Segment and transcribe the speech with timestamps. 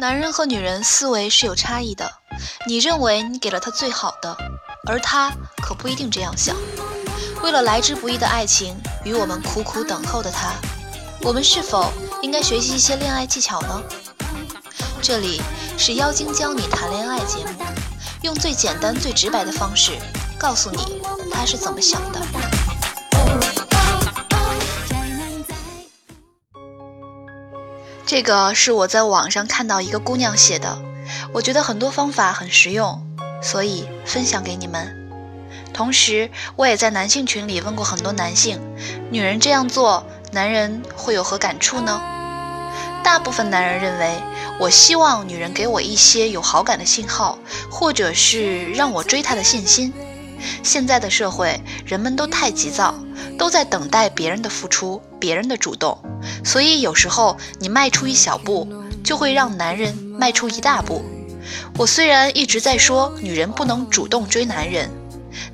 [0.00, 2.10] 男人和女人思维是有差异的，
[2.66, 4.34] 你认为你给了他最好的，
[4.88, 5.30] 而他
[5.62, 6.56] 可不一定这样想。
[7.42, 8.74] 为了来之不易的爱情
[9.04, 10.54] 与我们苦苦等候的他，
[11.20, 11.92] 我们是否
[12.22, 13.82] 应该学习一些恋爱技巧呢？
[15.02, 15.42] 这里
[15.76, 17.62] 是妖精教你谈恋爱节目，
[18.22, 19.98] 用最简单、最直白的方式
[20.38, 22.18] 告诉你他是怎么想的。
[28.10, 30.82] 这个是我在网上看到一个姑娘写的，
[31.32, 33.00] 我觉得很多方法很实用，
[33.40, 34.92] 所以分享给你们。
[35.72, 38.60] 同时，我也在男性群里问过很多男性，
[39.12, 42.02] 女人这样做，男人会有何感触呢？
[43.04, 44.16] 大部分男人认为，
[44.58, 47.38] 我希望女人给我一些有好感的信号，
[47.70, 49.94] 或者是让我追她的信心。
[50.64, 52.92] 现在的社会，人们都太急躁。
[53.40, 55.96] 都在等待别人的付出，别人的主动，
[56.44, 58.68] 所以有时候你迈出一小步，
[59.02, 61.02] 就会让男人迈出一大步。
[61.78, 64.90] 我虽然一直在说女人不能主动追男人，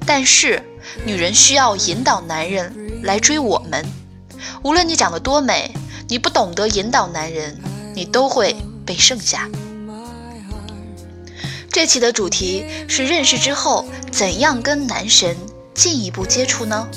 [0.04, 0.60] 但是
[1.04, 3.86] 女人需要引导男人来追我们。
[4.64, 5.72] 无论你长得多美，
[6.08, 7.56] 你不懂得引导男人，
[7.94, 9.48] 你都会被剩下。
[11.70, 15.36] 这期的主题是认识之后怎样跟男神
[15.72, 16.88] 进一步接触呢？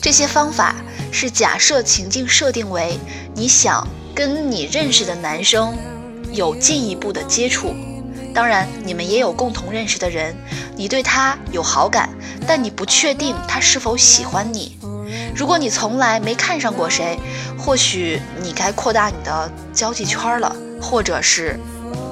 [0.00, 0.74] 这些方法
[1.10, 2.98] 是假设情境设定为
[3.34, 5.76] 你想跟你认识的男生
[6.32, 7.74] 有进一步的接触，
[8.34, 10.34] 当然你们也有共同认识的人，
[10.76, 12.10] 你对他有好感，
[12.46, 14.78] 但你不确定他是否喜欢你。
[15.34, 17.18] 如果你从来没看上过谁，
[17.56, 21.58] 或许你该扩大你的交际圈了，或者是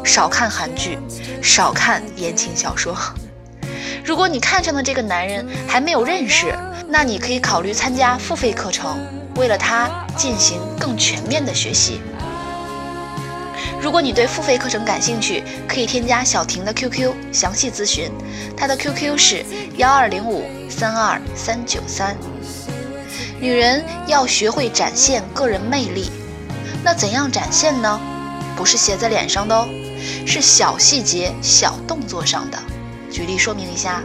[0.05, 0.99] 少看韩剧，
[1.43, 2.97] 少看言情小说。
[4.05, 6.57] 如果你看上的这个男人还没有认识，
[6.89, 8.99] 那你可以考虑参加付费课程，
[9.37, 12.01] 为了他进行更全面的学习。
[13.81, 18.11] 如果你对付费课程感兴趣，可以添加小婷的 QQ 详细咨询，
[18.57, 19.45] 她的 QQ 是
[19.77, 22.17] 幺二零五三二三九三。
[23.39, 26.11] 女人要学会展现个人魅力，
[26.83, 28.01] 那怎样展现呢？
[28.57, 29.69] 不是写在脸上的哦，
[30.27, 32.59] 是小细节、小动作上的。
[33.11, 34.03] 举例说明一下。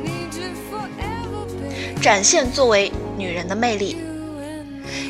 [2.02, 3.96] 展现作为女人的魅力。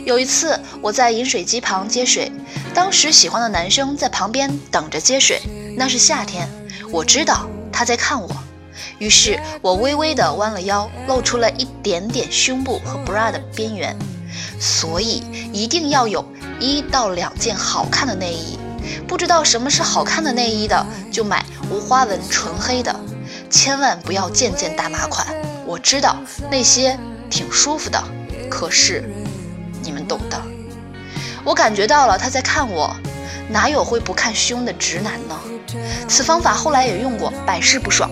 [0.06, 2.30] 有一次，我在饮水机旁接水，
[2.74, 5.42] 当时喜欢的男生在旁边等着接水。
[5.78, 6.50] 那是夏天，
[6.92, 8.30] 我知道他在看我，
[9.00, 13.98] 于是我微微地弯了腰，露出了一点点胸部和 bra 的边缘。
[14.60, 16.24] 所以一定要有
[16.60, 18.60] 一到两件好看的内衣。
[19.08, 22.94] 不知道什么是好看的内衣的，就买无花纹纯黑的，
[23.50, 25.26] 千万不要件件大码款。
[25.72, 26.18] 我知道
[26.50, 27.00] 那些
[27.30, 28.04] 挺舒服的，
[28.50, 29.10] 可是
[29.82, 30.38] 你们懂的。
[31.46, 32.94] 我感觉到了他在看我，
[33.48, 35.40] 哪有会不看胸的直男呢？
[36.10, 38.12] 此方法后来也用过，百试不爽。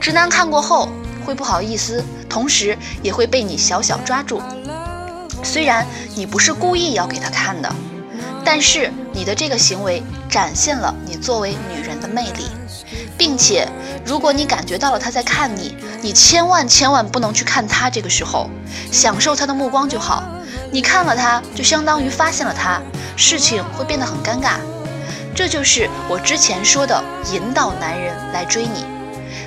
[0.00, 0.88] 直男看过后
[1.26, 4.40] 会不好意思，同时也会被你小小抓住。
[5.42, 5.84] 虽然
[6.14, 7.74] 你不是故意要给他看的，
[8.44, 12.46] 但是你的这个行为展现了你作为女人的魅力。
[13.18, 13.68] 并且，
[14.04, 17.88] 如果你感觉到了他在看你，你千万千万不能去看他。
[17.88, 18.50] 这个时候，
[18.90, 20.24] 享受他的目光就好。
[20.72, 22.82] 你看了他，就相当于发现了他，
[23.16, 24.56] 事情会变得很尴尬。
[25.32, 27.02] 这就是我之前说的
[27.32, 28.84] 引导男人来追你。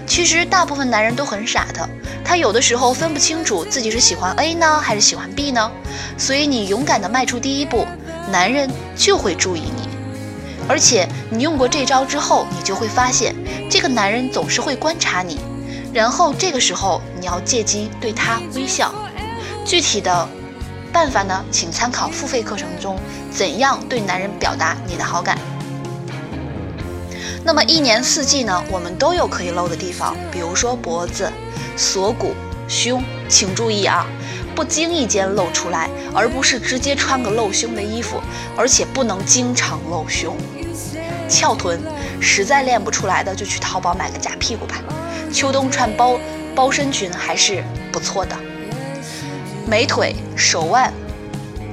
[0.07, 1.89] 其实大部分男人都很傻的，
[2.23, 5.69] 他有的时候分不清楚自己是喜欢 A 呢，还是喜欢 B 呢。
[6.17, 7.85] 所以你勇敢的迈出第一步，
[8.31, 9.89] 男人就会注意你。
[10.69, 13.35] 而且你用过这招之后，你就会发现，
[13.69, 15.39] 这个男人总是会观察你，
[15.95, 18.93] 然后这个时候你要借机对他微笑。
[19.63, 20.27] 具体的
[20.91, 22.99] 办法呢，请参考付费课程中
[23.31, 25.39] 怎样对男人表达你的好感。
[27.45, 31.31] 那么一年四季呢，我们都有可以露的地方，比如说脖子、
[31.77, 32.33] 锁骨、
[32.67, 34.05] 胸，请注意啊。
[34.53, 38.21] 不经意间露出来，而不是直接穿个露胸的衣服，
[38.57, 40.35] 而且不能经常露胸。
[41.27, 41.81] 翘臀
[42.21, 44.75] 实在练不出来的，就去淘宝买个假屁股吧。
[45.31, 46.17] 秋冬穿包
[46.55, 48.35] 包身裙还是不错的。
[49.67, 50.93] 美腿、手腕、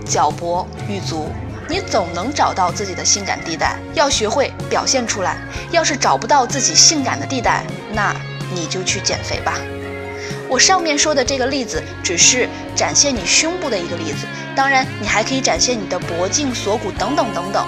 [0.05, 1.31] 脚脖、玉足，
[1.69, 5.37] 你总能找到自己的性感地带，要学会表现出来。
[5.71, 8.15] 要是找不到自己性感的地带，那
[8.55, 9.59] 你就去减肥吧。
[10.49, 17.67] 我上面说的这个例子只是展现你胸部的一个例子，当然你还可以展现你的脖颈、锁骨等等等等，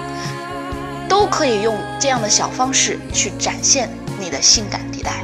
[1.07, 5.23] 都可以用这样的小方式去展现你的性感地带。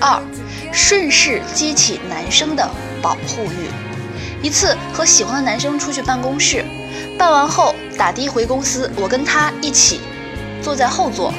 [0.00, 0.22] 二，
[0.72, 2.68] 顺势激起男生的
[3.00, 3.70] 保护欲。
[4.42, 6.62] 一次和喜欢的男生出去办公室，
[7.18, 10.00] 办完后打的回公司，我跟他一起
[10.62, 11.32] 坐在后座，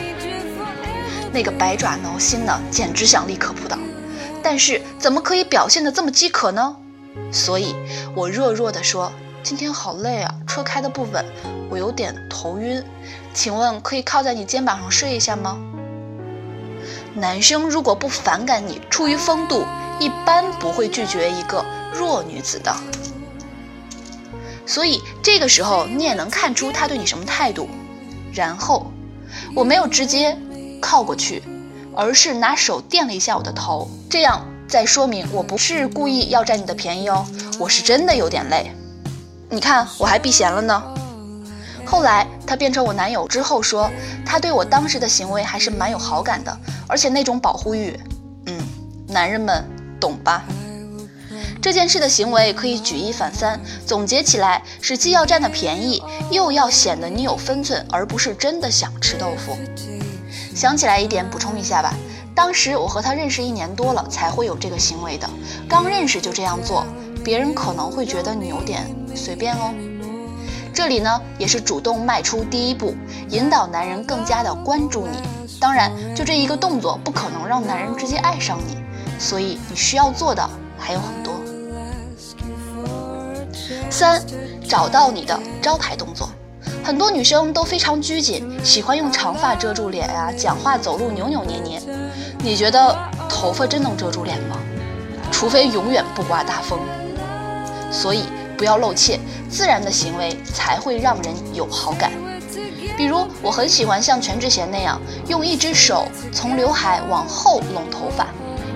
[1.31, 3.77] 那个百爪挠心呢，简直想立刻扑倒。
[4.42, 6.77] 但是怎么可以表现得这么饥渴呢？
[7.31, 7.75] 所以
[8.16, 9.13] 我弱弱的说
[9.45, 11.24] ：“今天好累啊，车开的不稳，
[11.69, 12.83] 我有点头晕，
[13.31, 15.59] 请问可以靠在你肩膀上睡一下吗？”
[17.13, 19.63] 男生如果不反感你，出于风度，
[20.00, 21.63] 一般不会拒绝一个
[21.94, 22.75] 弱女子的。
[24.65, 27.69] 所以这个时候你也能看出他对你什么态度。
[28.33, 28.91] 然后
[29.56, 30.36] 我没有直接
[30.81, 31.44] 靠过去，
[31.95, 37.27] 而是拿手垫了一下我的头，这样再说明我不是故意要占你的便宜哦，
[37.59, 38.71] 我是真的有点累。
[39.50, 40.83] 你看我还避嫌了呢。
[41.86, 43.89] 后来他变成我男友之后说，
[44.25, 46.57] 他对我当时的行为还是蛮有好感的，
[46.88, 47.97] 而且那种保护欲，
[48.47, 48.59] 嗯，
[49.07, 49.63] 男人们
[50.00, 50.44] 懂吧？
[51.62, 59.57] 这件事的行为可以举一反三，总结起来是既要占的便宜，又要显得你有分寸，而不是真的想吃豆腐。
[60.56, 61.94] 想起来一点，补充一下吧。
[62.36, 65.27] 当时我和他认识一年多了，才会有这个行为的。
[65.68, 66.86] 刚认识就这样做，
[67.25, 69.74] 别人可能会觉得你有点随便哦。
[70.72, 72.94] 这里呢，也是主动迈出第一步，
[73.30, 75.18] 引导男人更加的关注你。
[75.60, 78.77] 当然，就这一个动作，不可能让男人直接爱上你，
[79.18, 81.33] 所以你需要做的还有很多。
[83.89, 84.22] 三，
[84.68, 86.30] 找到你的招牌动作。
[86.83, 91.81] 很多女生都非常拘谨，喜欢用长发遮住脸啊，讲话走路扭扭捏捏。
[92.38, 92.95] 你觉得
[93.27, 94.57] 头发真能遮住脸吗？
[95.31, 96.77] 除非永远不刮大风。
[97.95, 98.25] 所以
[98.57, 99.18] 不要露怯，
[99.50, 102.12] 自然的行为才会让人有好感。
[102.97, 108.27] 比如，我很喜欢像全智贤那样，用一只手从刘海往后拢头发，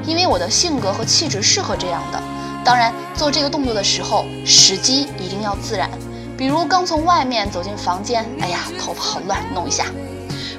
[0.05, 2.19] 因为我的性格和气质适合这样的。
[2.63, 5.89] 当然，做这个动作的时候，时机一定要自然。
[6.37, 9.85] 比如刚从外面走进房间，哎呀，头发好乱，弄一下。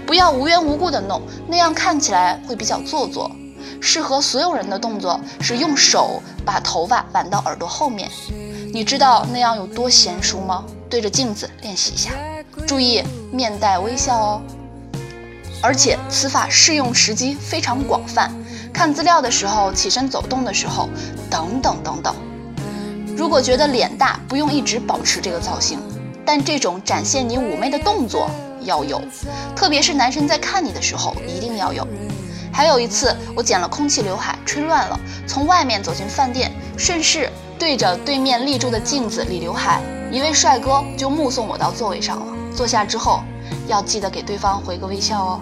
[0.06, 3.30] 不要无缘无故的弄，那样看起来会比较做作。
[3.80, 8.10] 适合所有人的动作是用手把头发挽到耳朵后面。
[8.72, 10.64] 你知道那样有多娴熟吗？
[10.88, 12.10] 对着镜子练习一下，
[12.66, 13.02] 注意
[13.32, 14.42] 面带微笑哦。
[15.60, 18.30] 而且此法适用时机非常广泛。
[18.72, 20.88] 看资料的时候，起身走动的时候，
[21.28, 22.14] 等等等等。
[23.16, 25.80] 如果觉得脸大，不用一直保持这个造型，
[26.24, 28.30] 但这种展现你妩媚的动作
[28.62, 29.02] 要有，
[29.56, 31.86] 特别是男神在看你的时候一定要有。
[32.52, 37.28] 还有一次，我剪了空气刘海，吹乱了，从外面走进饭店，顺势
[37.60, 42.26] 对着对面立住的镜子理刘海，一位帅哥就目送我到座位上了。
[42.56, 43.20] 坐下之后，
[43.68, 45.40] 要记得给对方回个微笑哦。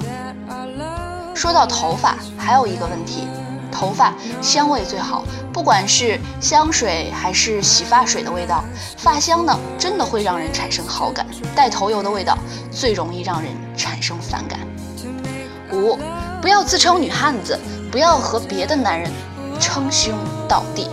[1.33, 3.29] 说到头发，还有一个问题，
[3.71, 4.13] 头发
[4.43, 5.23] 香味最好，
[5.53, 8.65] 不管是香水还是洗发水的味道，
[8.97, 11.25] 发香呢真的会让人产生好感，
[11.55, 12.37] 带头油的味道
[12.73, 14.59] 最容易让人产生反感。
[15.71, 15.97] 五，
[16.43, 17.57] 不要自称女汉子，
[17.93, 19.09] 不要和别的男人
[19.61, 20.13] 称兄
[20.49, 20.89] 道弟，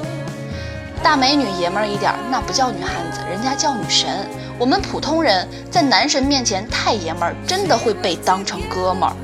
[1.06, 4.28] 大美女爷们儿一点那不叫女汉子，人家叫女神。
[4.58, 9.16] 我们普通人在男神面前太爷们儿，真的会被当成哥们儿。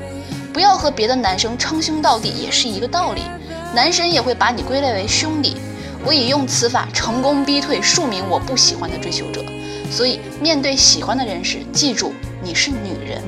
[0.52, 3.22] 不要和别的男生称兄道弟，也是一个道理。
[3.74, 5.56] 男神也会把你归类为兄弟。
[6.06, 9.42] 我已用此法成功逼退数名我不喜欢的追求者。
[9.90, 13.20] 所以，面对喜欢的人时，记住你是女人。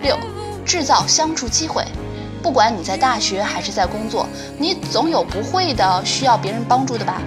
[0.00, 0.16] 六，
[0.64, 1.84] 制造相处机会。
[2.46, 4.24] 不管你在大学还是在工作，
[4.56, 7.20] 你总有不会的需要别人帮助的吧？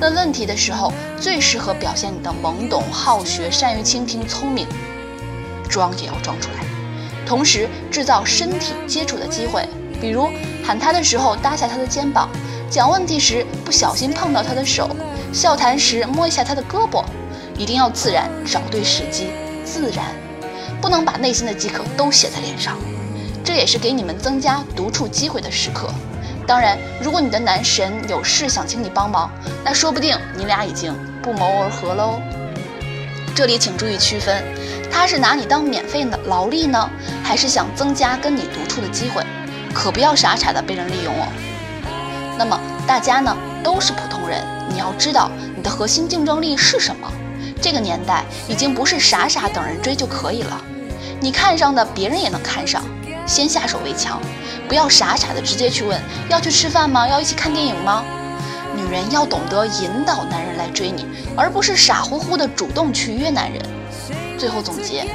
[0.00, 4.66] 问问题的时候，最适合表现你的懵懂、好学、善于倾听、聪明。
[5.68, 6.64] 装也要装出来。
[7.24, 9.64] 同时制造身体接触的机会，
[10.00, 10.28] 比如
[10.64, 12.28] 喊他的时候搭下他的肩膀，
[12.68, 14.90] 讲问题时不小心碰到他的手，
[15.32, 17.04] 笑谈时摸一下他的胳膊，
[17.56, 19.28] 一定要自然，找对时机，
[19.64, 20.06] 自然，
[20.80, 22.76] 不能把内心的饥渴都写在脸上。
[23.44, 25.88] 这也是给你们增加独处机会的时刻。
[26.46, 29.30] 当然，如果你的男神有事想请你帮忙，
[29.64, 32.20] 那说不定你俩已经不谋而合喽。
[33.34, 34.42] 这里请注意区分。
[34.90, 36.88] 他是拿你当免费的劳力呢，
[37.22, 39.24] 还是想增加跟你独处的机会？
[39.74, 41.26] 可不要傻傻的被人利用哦。
[42.38, 47.10] 那么大家呢都是普通人，你要知道你的核心竞争力是什么。
[47.60, 50.62] 这个年代已经不是傻傻等人追就可以了，
[51.20, 52.84] 你看上的别人也能看上，
[53.26, 54.20] 先下手为强，
[54.68, 57.08] 不要傻傻的直接去问要去吃饭吗？
[57.08, 58.04] 要一起看电影吗？
[58.76, 63.62] 女人要懂得引导男人来追你，而不是傻乎乎的主动去约男人。
[64.36, 65.06] 最后总结，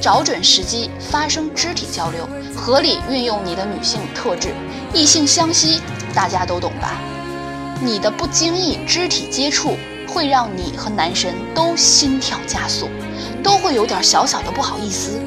[0.00, 4.54] 找准时机发生肢体交流，合理运用你的女性特质，
[4.94, 5.80] 异性相吸，
[6.14, 6.92] 大家都懂吧？
[7.82, 9.76] 你的不经意肢体接触
[10.08, 12.88] 会让你和男神都心跳加速，
[13.42, 15.20] 都会有点小小的不好意思。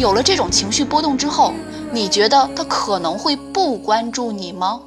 [0.00, 1.52] 有了这种情绪波动之后，
[1.92, 4.80] 你觉得他可能会不关注你吗？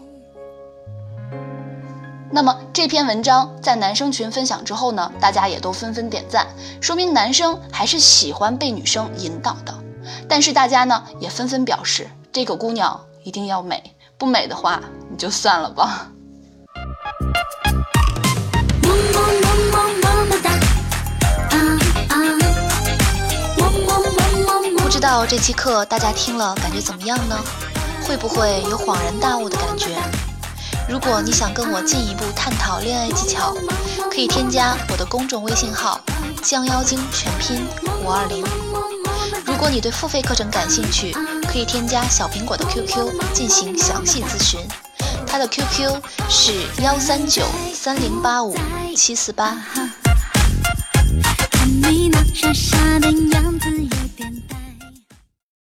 [2.32, 6.48] 那么这篇文章在男生群分享之后呢，大家也都纷纷点赞，
[6.82, 9.76] 说明男生还是喜欢被女生引导的。
[10.28, 16.10] 但是大家呢也纷纷表示，这个姑娘一定要美，不美的话你就算了吧。
[25.04, 27.38] 道这期课大家听了感觉怎么样呢？
[28.08, 29.98] 会不会有恍然大悟的感觉？
[30.88, 33.54] 如果你想跟我进一步探讨恋爱技巧，
[34.10, 36.00] 可以添加我的公众微信号
[36.42, 37.68] “将妖精全拼
[38.02, 38.46] 五二零”。
[39.46, 41.14] 如果你对付费课程感兴趣，
[41.52, 44.62] 可以添加小苹果的 QQ 进行详细咨询，
[45.28, 47.44] 他的 QQ 是幺三九
[47.74, 48.56] 三零八五
[48.96, 49.58] 七四八。
[52.34, 54.03] 傻傻的样子。